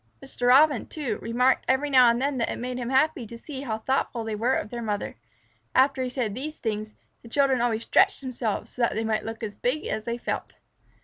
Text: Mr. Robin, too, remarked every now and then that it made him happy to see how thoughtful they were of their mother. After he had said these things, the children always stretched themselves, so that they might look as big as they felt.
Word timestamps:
Mr. 0.19 0.47
Robin, 0.47 0.87
too, 0.87 1.19
remarked 1.21 1.63
every 1.67 1.87
now 1.87 2.09
and 2.09 2.19
then 2.19 2.39
that 2.39 2.49
it 2.49 2.55
made 2.57 2.79
him 2.79 2.89
happy 2.89 3.27
to 3.27 3.37
see 3.37 3.61
how 3.61 3.77
thoughtful 3.77 4.23
they 4.23 4.33
were 4.33 4.55
of 4.55 4.71
their 4.71 4.81
mother. 4.81 5.15
After 5.75 6.01
he 6.01 6.07
had 6.07 6.13
said 6.13 6.33
these 6.33 6.57
things, 6.57 6.95
the 7.21 7.29
children 7.29 7.61
always 7.61 7.83
stretched 7.83 8.19
themselves, 8.19 8.71
so 8.71 8.81
that 8.81 8.95
they 8.95 9.03
might 9.03 9.25
look 9.25 9.43
as 9.43 9.53
big 9.53 9.85
as 9.85 10.05
they 10.05 10.17
felt. 10.17 10.53